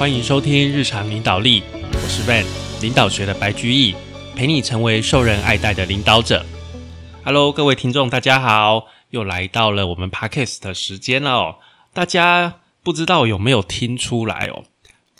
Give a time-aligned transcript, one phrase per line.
[0.00, 2.46] 欢迎收听日常领导力，我是 Van，
[2.80, 3.94] 领导学的白居易，
[4.34, 6.42] 陪你成为受人爱戴的领导者。
[7.22, 11.56] Hello，各位听众，大家好，又来到了我们 Podcast 的时间了哦。
[11.92, 14.64] 大家不知道有没有听出来哦？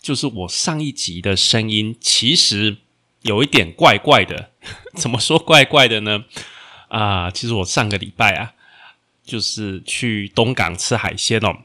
[0.01, 2.77] 就是我上一集的声音其实
[3.21, 4.49] 有一点怪怪的。
[4.97, 6.25] 怎么说怪怪的呢？
[6.87, 8.53] 啊，其实我上个礼拜啊，
[9.23, 11.55] 就是去东港吃海鲜哦，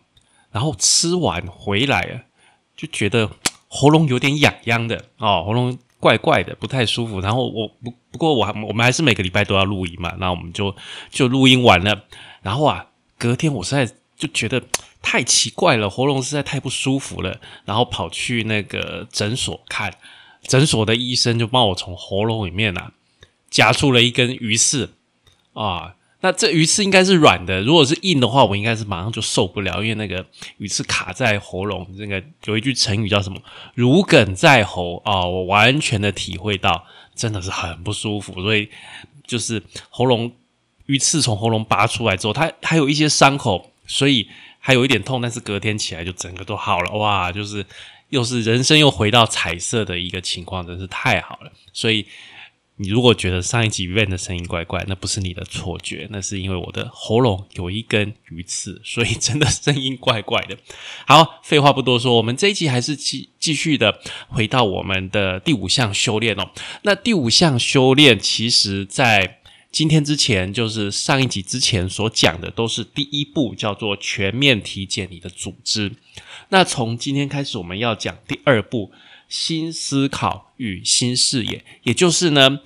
[0.52, 2.26] 然后吃完回来。
[2.76, 3.30] 就觉得
[3.68, 7.20] 喉咙有点痒痒的哦，喉咙怪怪的，不太舒服。
[7.20, 10.74] 然后我不不过我我们还是每个礼拜都要录音嘛，那我们就
[11.10, 12.04] 就录音完了。
[12.42, 12.86] 然后啊，
[13.18, 14.62] 隔天我实在就觉得
[15.02, 17.40] 太奇怪了，喉咙实在太不舒服了。
[17.64, 19.94] 然后跑去那个诊所看，
[20.42, 22.92] 诊所的医生就帮我从喉咙里面啊
[23.50, 24.94] 夹出了一根鱼刺
[25.54, 25.94] 啊。
[26.26, 30.26] 那这鱼刺应该是软的，如果是硬的话，我应该是马上就受不了，因为那个
[30.56, 31.86] 鱼刺卡在喉咙。
[31.96, 33.40] 那个有一句成语叫什么
[33.76, 38.42] “如鲠在喉”啊，我完全的体会到，真的是很不舒服。
[38.42, 38.68] 所以
[39.24, 40.32] 就是喉咙
[40.86, 46.90] 鱼刺从喉咙拔出来之后，它还有一些伤口，所以还有一点痛，但是隔天起来就整个都好了。
[46.98, 47.64] 哇，就是
[48.08, 51.52] 又是人生又回到彩色的一个情况，真是太好了。
[51.72, 52.04] 所以。
[52.78, 60.58] 你如果觉得上一集 Van 的声音怪怪，那不是你的错觉，那是因为我的喉咙有一根鱼刺， 所以真的声音怪怪的。
[61.06, 66.50] 好，废话不多说，我们这一集还是继继续的回到我们的第五项修炼哦。
[66.82, 69.38] 那第五项修炼，其实在
[69.72, 75.92] 今天之前，就是上一集之前所讲的，都是第一步，叫做全面体检你的组织。
[76.50, 78.92] 那从今天开始，我们要讲第二步。
[79.28, 82.60] 新思考与新视野，也就是呢，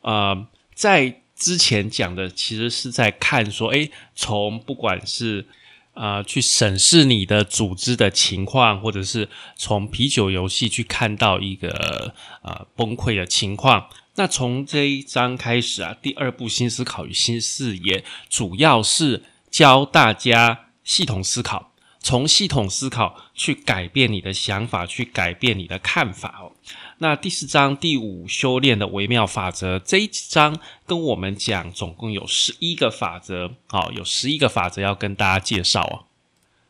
[0.00, 5.46] 呃，在之前讲的，其实是在看说，诶，从不管是
[5.94, 13.88] 啊，去审视你的组织的情况，或者是从啤酒游戏去看到一个呃崩溃的情况。
[14.16, 21.72] 那从这一章开始啊，第二步新思考与新视野，主要是教大家系统思考。
[22.00, 26.52] 从系统思考去改变你的想法，去改变你的看法哦。
[26.98, 36.08] 那第四章第五修炼的微妙法则这一章跟我们讲，总共有十一个法则，好，有十一个法则要跟大家介绍哦。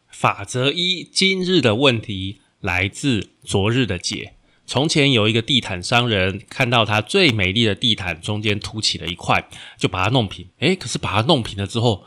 [0.08, 4.32] 法则一：今日的问题来自昨日的解。
[4.66, 9.48] 从前有一个地毯商人，看到他最美丽的地毯中间凸起了一块，
[9.78, 10.48] 就把它弄平。
[10.58, 12.04] 诶，可是把它弄平了之后。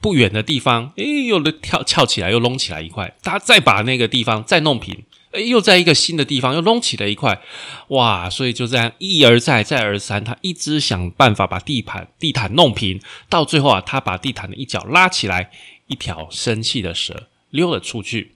[0.00, 3.16] 不远的地方，哎，又跳翘起来，又隆起来一块。
[3.20, 5.02] 他再把那个地方再弄平，
[5.32, 7.40] 又在一个新的地方又隆起了一块。
[7.88, 8.30] 哇！
[8.30, 13.00] 所以就这样一而再，再而三，他一直想办法把地毯地毯弄平。
[13.28, 15.50] 到最后啊，他把地毯的一角拉起来，
[15.86, 18.34] 一条生气的蛇溜了出去。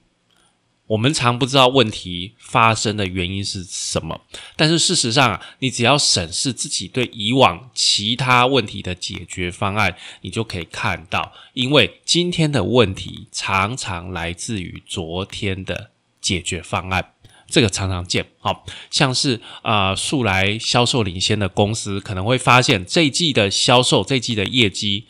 [0.88, 4.20] 我们常不知道问题发生的原因是什么，
[4.56, 15.91] 但是事实上啊，你只要审视自己对以往其他问题的解决方案，你就可以看到，因为今天的问题常常来自于昨天的
[16.22, 17.12] 解决方案，
[17.46, 18.24] 这个常常见。
[18.38, 25.06] 好像是啊，素来销售领先的公司可能会发现这一季的销售，这一季的业绩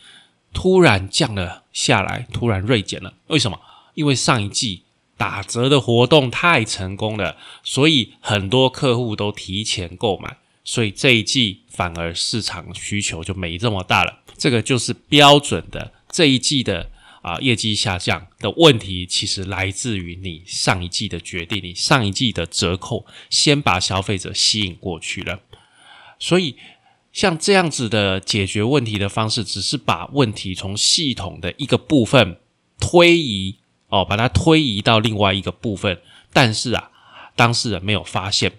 [0.51, 3.13] 突然降了下来，突然锐减了。
[3.27, 3.57] 为什么？
[3.93, 4.81] 因为上一季。
[5.15, 14.19] 打折的活动太成功了，所以很多客户都提前购买，所以这一季反而市场需求就没这么大了。
[14.37, 16.89] 这个就是标准的这一季的
[17.23, 25.39] 啊业绩下降的问题，其实来自于你上一季的决定，你上一季的折扣先把消费者吸引过去了。
[26.19, 26.55] 所以
[27.11, 32.37] 像这样子的解决问题的方式，只是把问题从系统的一个部分
[32.79, 33.57] 推移。
[33.89, 36.01] 哦，把它推移到另外一个部分，
[36.33, 36.89] 但是啊，
[37.35, 38.51] 当事人没有发现，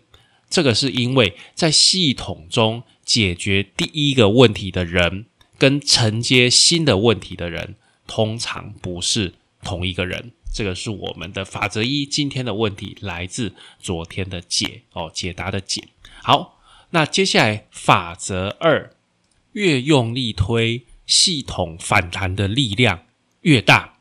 [0.48, 5.26] 这个是因为在系统中解决第一个问题的人，
[5.58, 7.74] 跟承接新的问题的人，
[8.06, 10.32] 通常不是同一个人。
[10.52, 12.06] 这个是我们的法则一。
[12.06, 15.88] 今天的问题来自昨天的解，哦，解答的解。
[16.22, 16.60] 好，
[16.90, 18.92] 那接下来法则二，
[19.52, 23.02] 越用力推，系统反弹的力量
[23.40, 23.94] 越大。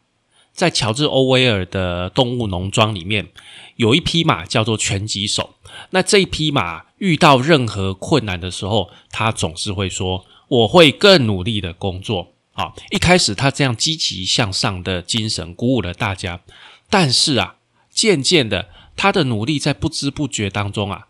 [0.52, 3.30] 在乔治·欧威尔的《动物农庄》里面，
[3.78, 5.56] 有一匹马叫做拳击手。
[5.90, 16.42] 那这一匹马遇到任何困难的时候，他总是会说：“我会更努力的工作。”啊，一开始他这样积极向上的精神鼓舞了大家，
[16.90, 17.56] 但是啊，
[17.90, 21.08] 渐渐的，他的努力在不知不觉当中啊，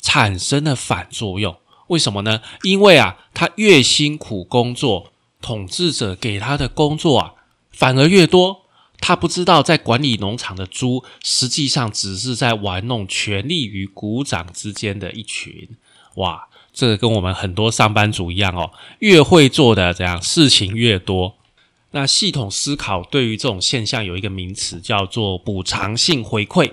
[0.00, 1.56] 产生了反作用。
[1.88, 2.40] 为什么呢？
[2.62, 7.34] 因为啊，他越辛苦工作，统治者给他的工作啊，
[7.70, 8.62] 反而越多。
[8.98, 15.76] 他不知道在管理农场的猪，实际上只是在玩弄权力与股掌之间的一群。
[16.14, 21.38] 哇，这跟我们很多上班族一样哦，越会做的这样事情越多。
[21.92, 26.70] 那系统思考对于这种现象有一个名词叫做补偿性回馈，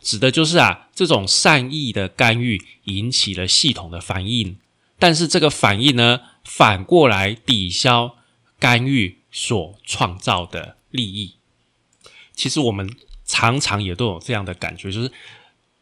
[0.00, 4.56] 指的就是啊，这种善意的干预引起了系统的反应，
[5.00, 8.14] 但是这个反应呢，反过来抵消
[8.60, 11.34] 干预所创造的利益。
[12.32, 12.88] 其实我们
[13.24, 15.10] 常常也都有这样的感觉，就是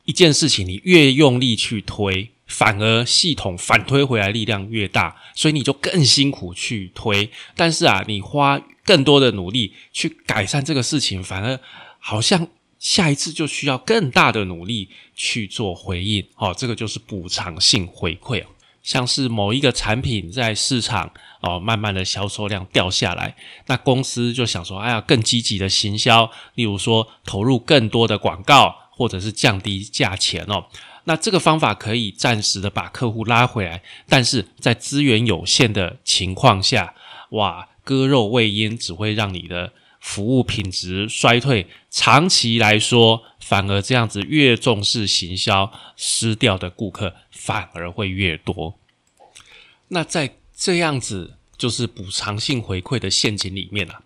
[0.07, 2.31] 一件事情你越用力去推。
[2.51, 7.31] 反而系统反推回来力量越大，所以你就更辛苦去推。
[7.55, 11.59] 但是啊，你花更多的努力去改善这个事情，反而
[12.01, 12.49] 好像
[12.81, 16.27] 下一次就需要更大的努力去做回应。
[16.35, 18.45] 哦，这个就是补偿性回馈
[18.83, 21.13] 像是某一个产品在市场
[21.43, 23.37] 哦，慢慢的销售量掉下来，
[23.67, 30.65] 那公司就想说，哎呀，更积极的行销，例如说投入更多的广告，或者是降低价钱哦。
[31.11, 36.95] 那这个方法可以暂时的把客户拉回来，但是在资源有限的情况下，
[37.31, 41.67] 哇，割肉喂鹰只会让你的服务品质衰退。
[41.91, 48.79] 长期来说，反而这样子越重视行销，失掉的顾客反而会越多。
[49.89, 54.03] 那在这样子就是补偿性回馈的陷阱里面啊，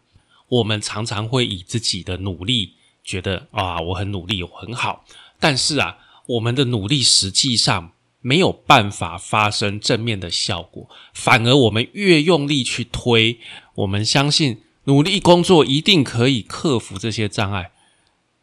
[0.48, 2.72] 我们常常会以自己的努力
[3.04, 5.04] 觉得啊，我很努力，我很好，
[5.38, 5.98] 但是啊。
[6.26, 13.38] 我们的努力实际上没有办法发生正面的效果，反而我们越用力去推，
[13.74, 17.72] 我们相信努力工作一定可以克服这些障碍，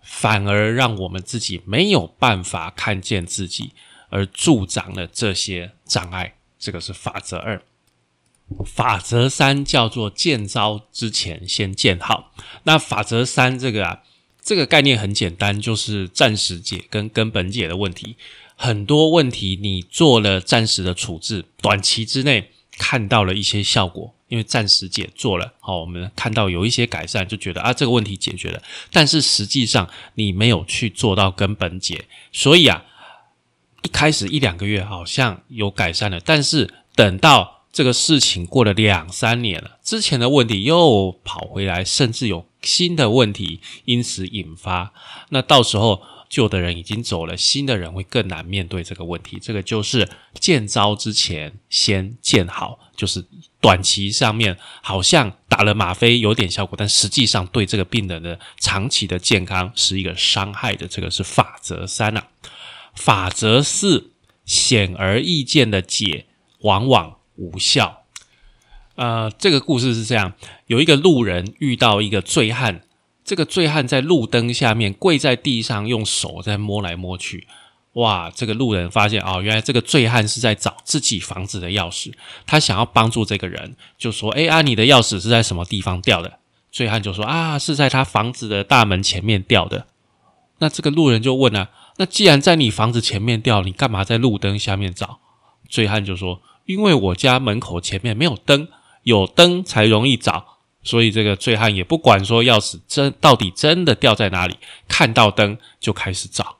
[0.03, 3.71] 反而让我们自己没有办法看见自己，
[4.09, 6.35] 而助长了这些障碍。
[6.59, 7.63] 这个是法则二，
[8.63, 12.31] 法则三叫做见招之前先见好。
[12.65, 14.03] 那法则三这个啊。
[14.43, 18.15] 这个概念很简单，就是暂时解跟根本解的问题。
[18.55, 28.61] 很多问题你做了暂时的处置，短期之内看到了一些效果，因为暂时解做了，好，我们看到有一些改善，就觉得啊这个问题解决了。
[28.91, 32.83] 但是实际上你没有去做到根本解，所以啊，
[33.83, 37.59] 一开始一两个月好像有改善了，但是等到。
[37.73, 44.93] 这个事情过了两三年了，之前的问题又跑回来，甚至有新的问题因此引发。
[45.29, 49.39] 那到时候旧的人已经走了，新的人会更难面对这个问题。
[49.41, 50.07] 这个就是
[50.39, 53.25] 见招之前先见好，就是
[53.59, 60.87] 短期上面好像打了吗啡有点效果，但实际上对这个病人的长期的健康是一个伤害的。
[60.87, 62.27] 这个是法则三啊。
[62.93, 64.11] 法则四，
[64.45, 66.27] 显而易见的解
[66.61, 67.17] 往往。
[67.37, 68.00] 无效。
[68.95, 70.33] 呃，这个故事是这样：
[70.67, 72.81] 有一个路人遇到一个醉汉，
[73.23, 77.47] 这个醉汉在路灯下面跪在地上，用手在摸来摸去。
[77.93, 78.29] 哇！
[78.29, 82.13] 这个路人发现哦，原来这个醉汉是在找自己房子的钥匙，
[82.45, 86.39] 他想要帮助这个人，就说：“哎啊，你的钥匙是在什么地方掉的？”
[86.71, 89.87] 醉汉就说：“啊，是在他房子的大门前面掉的。”
[90.59, 95.19] 那这个路人就问了：“那既然在你房子前面掉，你干嘛在路灯下面找？”
[95.67, 96.41] 醉汉就说。
[96.65, 98.67] 因为我家门口前面没有灯，
[99.03, 106.57] 有灯才容易找，所以这个醉汉也不管说钥匙真到底真的掉在哪里，看到灯就开始找。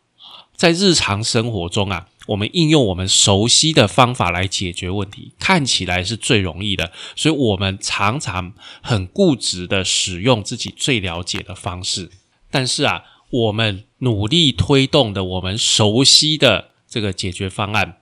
[0.55, 12.11] 在日常生活中啊，我们应用我们熟悉的方法来解决问题，看起来是最容易的，所以我们常常很固执的使用自己最了解的方式。
[12.49, 17.97] 但是啊，我们努力推动的我们熟悉的这个解决方案，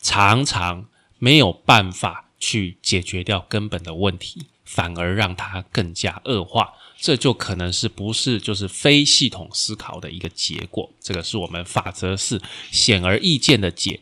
[0.00, 0.86] 常常。
[1.20, 10.90] 没有办法去解决掉根本的问题，反而让它更加恶化，这就可能是不是就是非系统思考的一个结果。
[11.00, 12.40] 这个是我们法则四
[12.70, 14.00] 显而易见的解，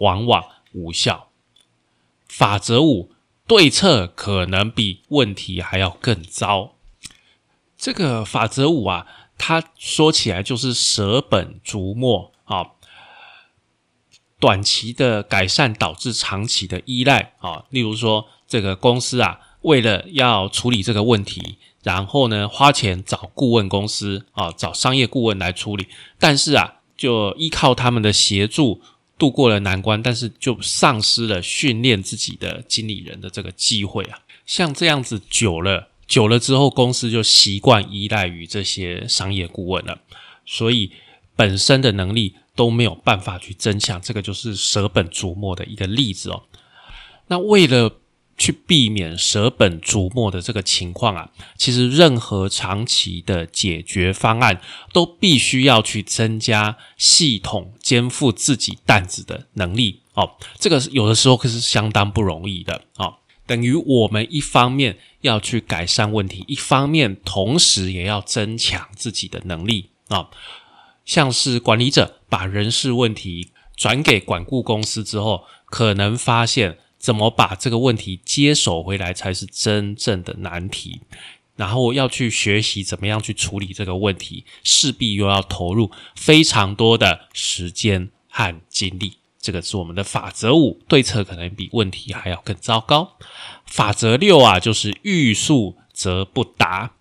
[0.00, 1.28] 往往无效。
[2.28, 3.12] 法则五，
[3.46, 6.76] 对策可能比问题还要更糟。
[7.76, 12.32] 这个法则五啊，它说起来就是舍本逐末。
[14.42, 25.86] 短期的改善导致长期的依赖啊，例如说这个公司啊，为了要处理这个问题，然后呢花钱找顾问公司啊，找商业顾问来处理，
[26.18, 28.80] 但是啊，就依靠他们的协助
[29.16, 34.18] 度过了难关，但是就丧失了训练自己的经理人的这个机会啊。
[34.44, 40.00] 像这样子久了，久了之后，公司就习惯依赖于这些商业顾问了，
[40.44, 40.90] 所以
[41.36, 42.34] 本身的能力。
[42.54, 46.42] 都没有办法去增强，这个就是舍本逐末的一个例子哦。
[47.28, 47.98] 那为了
[48.36, 54.60] 去避免舍本逐末的这个情况啊，其实任何长期的解决方案
[54.92, 60.32] 都必须要去增加系统肩负自己担子的能力哦。
[60.58, 63.14] 这个有的时候可是相当不容易的哦。
[63.46, 70.28] 等于我们一方面要去改善问题，一方面同时也要增强自己的能力啊。
[71.04, 76.78] 像是管理者把人事问题转给管顾公司之后，可能发现。
[77.02, 81.00] 怎么把这个问题接手回来才是真正的难题，
[81.56, 89.14] 然后要去学习怎么样去处理这个问题，势必又要投入非常多的时间和精力。
[89.40, 93.16] 这个是我们的法则五，对策可能比问题还要更糟糕。
[93.66, 96.92] 法则六啊，就是欲速则不达。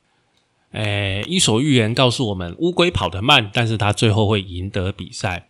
[0.71, 5.47] 诶，伊索寓言告诉我们，乌龟跑得慢，但是它最后会赢得比赛。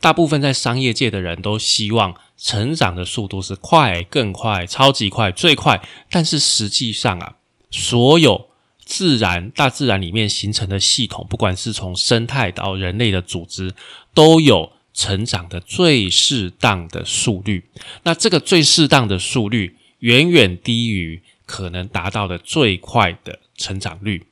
[0.00, 5.80] 大部分在商业界的人都希望成长的速度是快、更快、超级快、最快。
[6.10, 7.36] 但是实际上啊，
[7.70, 8.48] 所有
[8.84, 13.74] 自然、大自然里面形成的系统，不管是从生态到人类的组织，
[14.12, 17.64] 都有成长的最适当的速率。
[18.02, 24.26] 那这个最适当的速率，远远低于可能达到的最快的成长率。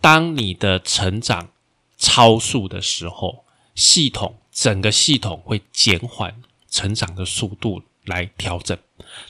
[0.00, 1.50] 当你的成长
[1.96, 4.36] 超速的时候，系统。
[4.50, 8.76] 整个系统会减缓成长的速度来调整，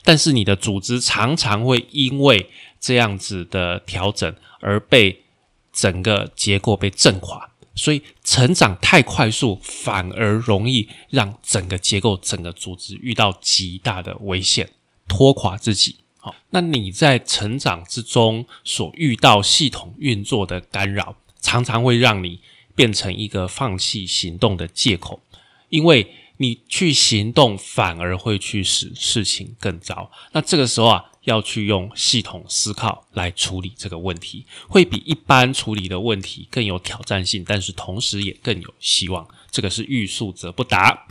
[0.03, 2.49] 但是你的组织常常会因为
[2.79, 5.23] 这样子的调整而被
[5.71, 14.71] 整个结构被震垮，所以成长太快速反而容易让整个结构、整个组织遇到极大的危险，
[15.07, 15.97] 拖垮自己。
[16.19, 22.39] 好，那你在成长之中所遇到系统运作的干扰，常常会让你。
[22.75, 25.21] 变成一个放弃行动的借口，
[25.67, 30.09] 因为你去行动反而会去使事情更糟。
[30.31, 39.27] 那这个时候啊，要去用系统思考来处理这个问题，会比一般处理的问题更有挑战性，但是同时也更有希望。
[39.51, 41.05] 这个是欲速则不达。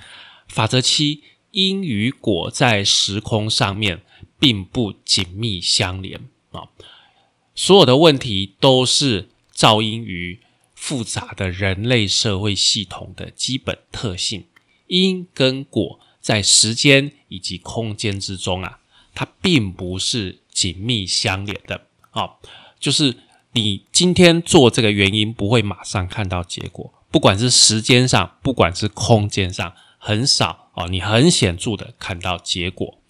[0.49, 4.01] 法则七：因与果在时空上面
[4.39, 6.21] 并不紧密相连
[6.53, 6.69] 啊，
[7.55, 10.41] 所有的问题都是噪音于。
[10.81, 14.45] 复杂的人类社会系统的基本特性，
[14.87, 18.79] 因跟果在时间以及空间之中啊，
[19.13, 21.89] 它并不是紧密相连的。
[22.11, 22.37] 啊，
[22.79, 23.17] 就是
[23.55, 33.01] 你今天做这个原因，不会马上看到结果，不管是时间上，不管是空间上，很少哦，你很显著的看到结果，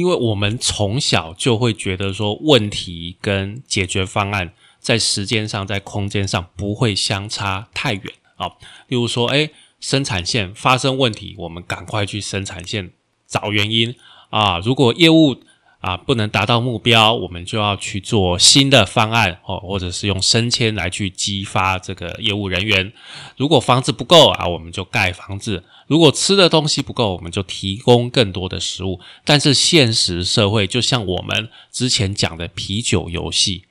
[0.00, 4.54] 因为我们从小就会觉得说，问题跟解决方案。
[4.78, 8.04] 在时间上，在空间上不会相差太远
[8.36, 8.48] 啊。
[8.88, 12.90] 例如说，哎，生产线发生问题，我们赶快去生产线
[13.26, 13.94] 找原因
[14.30, 14.58] 啊。
[14.60, 15.36] 如果业务
[15.80, 22.90] 啊不能达到目标，我们就要去做新的方案哦，或者是用升迁来去激发这个业务人员。
[23.36, 29.00] 如果房子不够啊，我们就盖房子；如果吃的东西不够，我们就提供更多的食物。
[29.24, 33.64] 但是现实社会就像我们之前讲的啤酒游戏。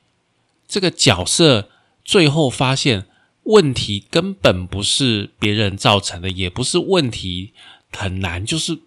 [0.67, 1.69] 这个角色
[2.03, 3.05] 最后发现
[3.43, 7.53] 问题根本不是别人造成的，也不是问题
[7.93, 8.79] 很难，就是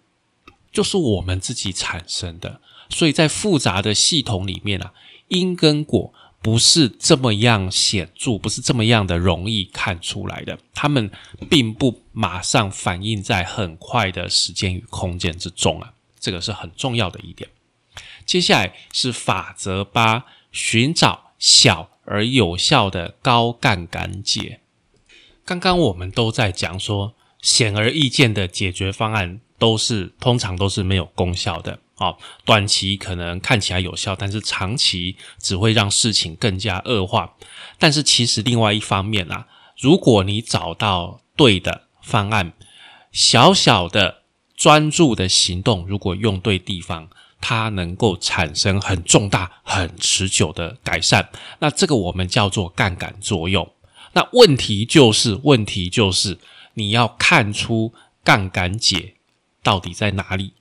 [0.71, 2.61] 就是我们自己产生的。
[2.89, 4.93] 所以在复杂的系统里面啊，
[5.29, 6.13] 因跟果
[6.43, 10.59] 不是这么样显著，不是这么样的容易看出来的。
[10.75, 11.09] 他们
[11.49, 17.49] 并不马上反映在很快的时间与空间之中啊，这个是很重要的一点。
[18.27, 21.23] 接下来是法则八，寻找。
[21.39, 24.61] 小而有效的高杠杆解。
[25.43, 31.81] 刚刚我们都在讲说，显而易见的解决方案都是通常都是没有功效的
[32.11, 32.17] 啊。
[32.45, 37.33] 短期可能看起来有效，但是长期只会让事情更加恶化。
[37.79, 39.47] 但是其实另外一方面啊，
[39.79, 42.53] 如果你找到对的方案，
[43.11, 44.23] 小小的
[44.55, 47.09] 专注的行动，如果用对地方。
[47.45, 51.27] 它能够产生很重大、很持久的改善，
[51.59, 53.69] 那这个我们叫做杠杆作用。
[54.13, 56.39] 那问题就是，问题就是
[56.75, 57.93] 你要看出
[58.23, 59.15] 杠杆解
[59.61, 60.53] 到底在哪里，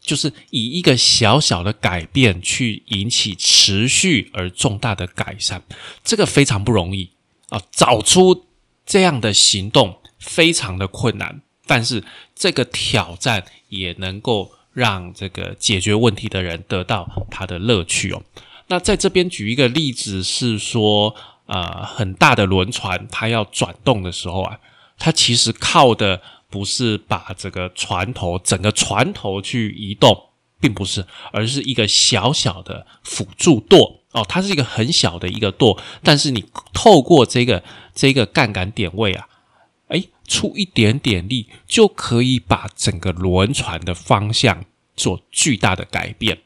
[0.00, 5.62] 就是以一个小小的改变去引起持续而重大的改善，
[6.02, 7.10] 这个非常不容易
[7.48, 7.60] 啊！
[7.70, 8.46] 找出
[8.84, 12.04] 这样的行动非常的困难，但是
[12.34, 14.52] 这个挑战也能够。
[14.72, 18.22] 让这个解决问题的人得到他的乐趣哦。
[18.68, 21.12] 那在这边举一个例子是说，
[21.46, 24.60] 呃，很大的轮船它要转动的时候啊，
[24.96, 30.30] 它其实靠的不是把这个船头整个船头去移动
[30.60, 34.02] 并不是，而是一个小小的辅助舵。
[34.12, 37.62] 哦，它是一个很小的一个舵，但是你透过这个
[37.94, 39.28] 这个杠杆点位啊，
[39.86, 44.64] 哎，出一点点力就可以把整个轮船的方向
[44.96, 46.40] 做巨大的改变，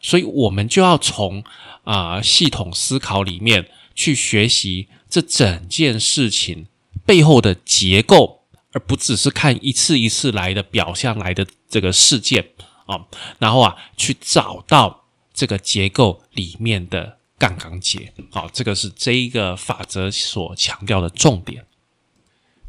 [0.00, 1.44] 所以我们就要从
[1.84, 6.66] 啊系统思考里面去学习这整件事情
[7.04, 8.41] 背后的结构，
[8.72, 12.50] 而不只是看一次一次来的表象来的这个事件。
[12.86, 13.06] 啊，
[13.38, 21.64] 然后啊，去找到这个结构里面的杠杆结，好，这个是这一个法则所强调的重点。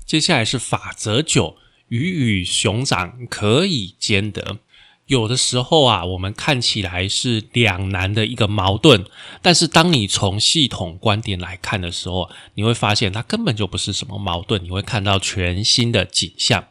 [0.05, 1.57] 接下来是法则九，
[1.87, 4.59] 鱼与熊掌可以兼得。
[5.07, 9.03] 有的时候啊，我们看起来是两难的一个矛盾，
[9.41, 16.63] 但是当你从系统观点来看的时候，你会发现它根本就不是什么矛盾，你会看到全新的景象。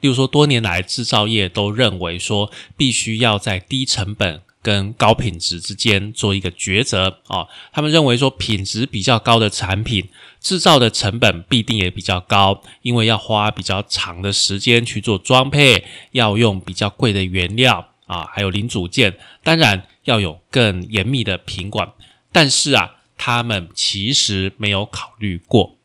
[0.00, 7.48] 例如说，多年来制造业都认为说，必须要在低成本跟高品质之间做一个抉择啊。
[7.72, 10.08] 他们认为说，品质比较高的产品，
[10.40, 17.86] 制造的成本必定也比较高，因为要花比较长的时间去做装配，要用比较贵的原料。
[18.06, 21.92] 啊，还有零组件，当然要有更严密的品管，
[22.32, 25.76] 但是啊，他们其实没有考虑过，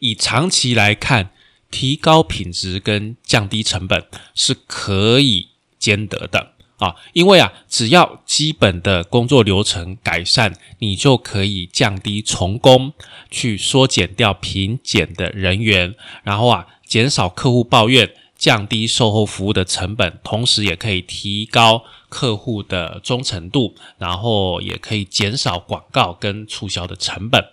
[0.00, 1.30] 以长期来看，
[1.70, 5.48] 提高品质跟降低成本是可以
[5.78, 12.92] 兼得的啊，因为啊，只要基本的工作流程改善，你就可以降低重工，
[13.30, 15.94] 去缩减掉品检的人员，
[16.24, 18.10] 然后啊，减少客户抱怨。
[18.40, 27.44] 降低售后服务的成本，同时也可以提高客户的忠诚度，然后也可以减少广告跟促销的成本。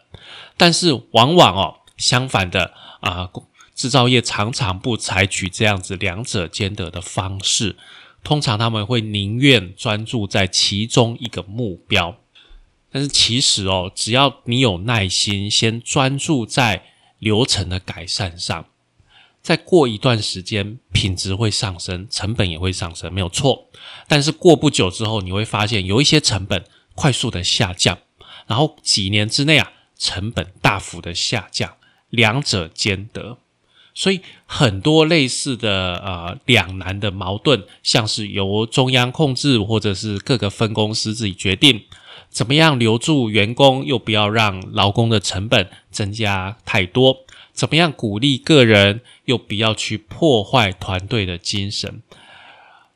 [0.56, 3.30] 但是，往往哦，相反的啊，
[3.76, 7.76] 制造业常常不采取这样子两者兼得的方式，
[8.28, 12.18] 通常他们会宁愿专注在其中一个目标。
[12.92, 16.84] 但是，其实哦，只要你有耐心，先专注在
[17.20, 18.66] 流程的改善上。
[19.42, 23.70] 再过一段时间，品质会上升，成本也会上升，没有错。
[24.10, 27.98] 但是过不久之后，你会发现有一些成本快速的下降，
[28.46, 31.78] 然后几年之内啊，成本大幅的下降，
[32.10, 33.38] 两者兼得。
[33.98, 41.82] 所以很多类似的呃两难的矛盾，像是由中央控制，或者是各个分公司自己决定，
[42.30, 47.26] 怎么样留住员工，又不要让劳工的成本增加太多。
[47.54, 52.04] 怎么样鼓励个人，又不要去破坏团队的精神，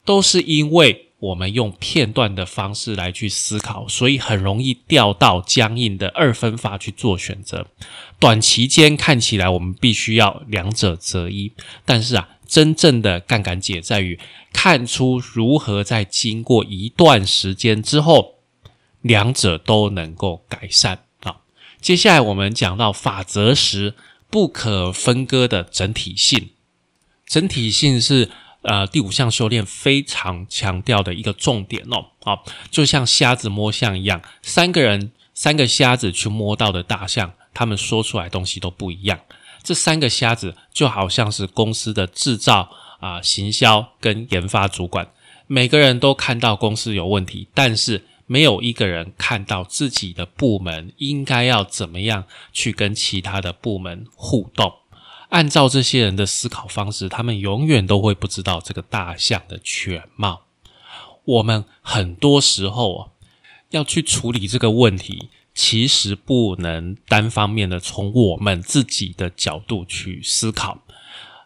[0.05, 7.65] 都是因为我们用片段的方式来去思考，所以很容易掉到僵硬的二分法去做选择。
[8.19, 11.53] 短期间看起来我们必须要两者择一，
[11.85, 14.19] 但是啊，真正的杠杆解在于
[14.51, 18.35] 看出如何在经过一段时间之后，
[19.01, 21.37] 两者都能够改善啊。
[21.79, 23.95] 接下来我们讲到法则时。
[24.31, 26.51] 不可分割的整体性，
[27.27, 28.29] 整体性是
[28.61, 32.05] 呃第五项修炼非常强调的一个重点哦。
[32.23, 39.19] 好，就像瞎子摸象一样，三个人三个瞎子去摸到的大象，他们说出来东西都不一样。
[39.63, 42.69] 这三个瞎子就好像是公司的制造
[42.99, 45.07] 啊、行销跟研发主管，
[45.47, 48.05] 每个人都看到公司有问题，但是。
[48.27, 54.71] 没有一个人看到自己的部门应该要怎么样去跟其他的部门互动。
[55.31, 60.43] 按照这些人的思考方式，他们永远都会不知道这个大象的全貌。
[61.23, 63.07] 我们很多时候啊，
[63.69, 70.79] 要去处理这个问题，其实不能单方面的从我们自己的角度去思考，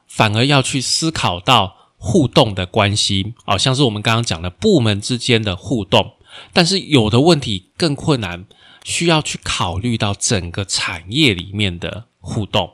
[0.08, 6.14] 反而要去思考到互动的关系，好像是我们刚刚讲的部门之间的互动。
[6.52, 8.46] 但是有的问题更困难，
[8.84, 12.74] 需要去考虑到整个产业里面的互动，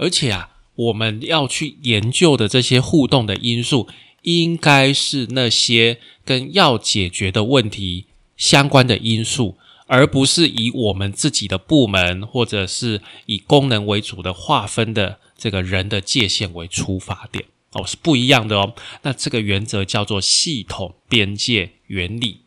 [0.00, 3.86] 而且啊，我们要去研究的这些互动的因素，
[4.22, 18.74] 应该是那些跟要解决的问题相关的因素，而不是以我们自己的部门或者是以功能为主的划分的这个人的界限为出发点哦，是不一样的哦。
[19.02, 22.40] 那这个原则叫做系统边界原理。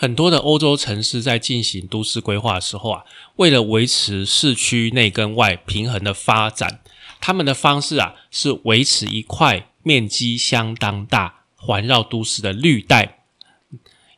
[0.00, 6.78] 很多的欧洲城市在进行都市规划的时候啊，为了维持市区内跟外平衡的发展，
[7.20, 13.24] 他们的方式啊是维持一块面积相当大、环绕都市的绿带，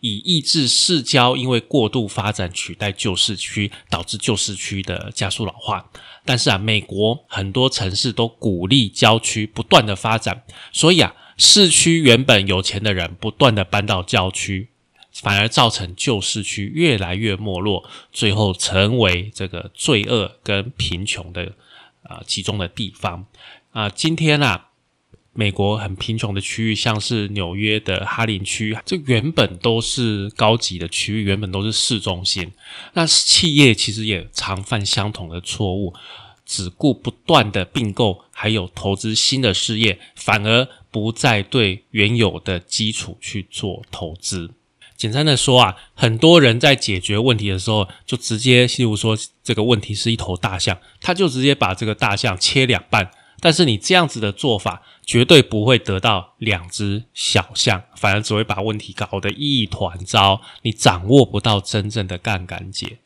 [0.00, 5.90] 以抑制市郊因为过度发展取代旧市区，导致旧市区的加速老化。
[6.26, 11.14] 但是啊，美国很多城市都鼓励郊区不断的发展，所以啊。
[11.42, 14.68] 市区原本有钱的人不断的搬到郊区，
[15.12, 21.52] 反而造成旧市区越来越没落，最后成为这个罪恶跟贫穷的
[22.02, 23.26] 啊集中的地方
[23.72, 23.88] 啊。
[23.88, 24.66] 今天啊。
[25.32, 32.50] 美国很贫穷的区域，像是纽约的哈林区，这原本都是高级的区域，原本都是市中心。
[32.94, 35.94] 那企业其实也常犯相同的错误，
[36.44, 44.50] 只顾不断的并购，还有投资新的事业，反而不再对原有的基础去做投资。
[45.00, 53.10] 简单的说啊，很多人在解决问题的时候，就直接，例如说这个问题是一头大象，他就直接把这个大象切两半。
[53.40, 60.42] 但是你这样子的做法，绝对不会得到两只小象，反而只会把问题搞得一团糟。
[60.60, 62.98] 你掌握不到真正的杠杆解，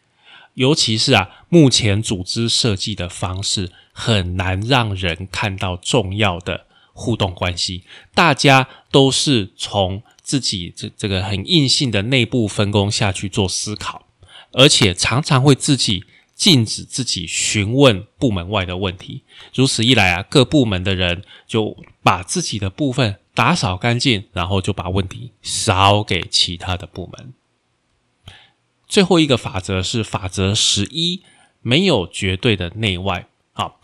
[0.55, 7.85] 尤其是啊，目前组织设计的方式很难让人看到重要的互动关系。
[8.13, 14.09] 大家都是从自己这这个很硬性的内部分工下去做思考，
[14.51, 16.05] 而且常常会自己。
[16.37, 19.23] 禁止自己询问部门外的问题，
[19.55, 27.33] 如此一来啊，各部门的人就把自己的部分打扫干净，然后就把问题扫给其他的部门。
[28.89, 31.23] 最后一个法则是法则十一，
[31.63, 33.29] 没有绝对的内外。
[33.53, 33.81] 好，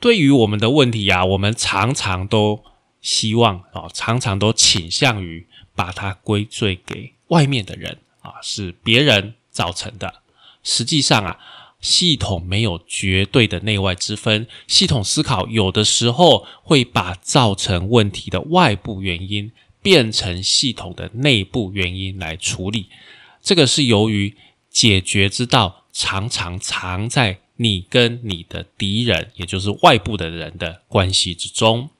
[0.00, 2.64] 对于我们的问题啊，我们常常都
[3.00, 10.22] 希望啊，常常都倾向于把它归罪给外面的人啊，是别人造成的。
[10.64, 11.38] 实际上啊。
[11.78, 22.88] 系统没有绝对的内外之分，系统思考有的时候会把造成问题的外部原因变成系统的内部原因来处理。
[23.40, 24.34] 这个是由于
[24.70, 31.90] 解决之道常常藏在你跟你的敌人，也就是外部的人的关系之中。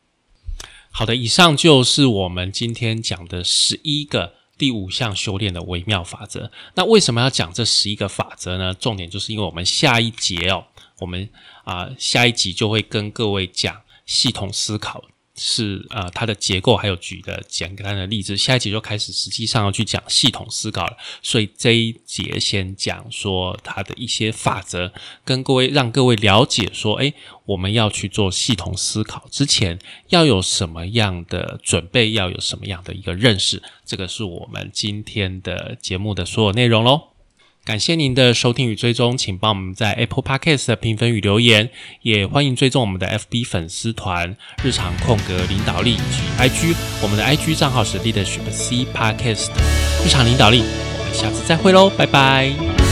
[0.99, 4.33] 好的，以上就是我们今天讲的十一个。
[4.57, 8.73] 第五项修炼的微妙法则，那为什么要讲这十一个法则呢？
[8.73, 10.65] 重点就是因为我们下一节哦，
[10.99, 11.29] 我们
[11.65, 15.05] 啊下一集就会跟各位讲系统思考。
[15.37, 20.97] 是呃，它的结构还有举的简单的例子，下一节就开始实际上要去讲系统思考了。
[21.23, 24.93] 所以这一节先讲说它的一些法则，
[25.25, 27.13] 跟各位让各位了解说，诶，
[27.45, 33.63] 我们要去做系统思考之前要有什么样的准备，要有什么样的一个认识。
[33.85, 37.16] 这个是我们今天的节目的所有内容喽。
[37.67, 41.69] 感谢您的收听与追踪，请帮我们在 Apple Podcast 评分与留言，
[42.03, 49.49] 也欢迎追踪我们的 FB 粉丝团“日常空格领导力”以及 IG，我们的 IG 账号是 leaderhipc Podcast，
[50.05, 50.63] 日常领导力。
[50.97, 52.86] 我们下次再会喽，拜拜。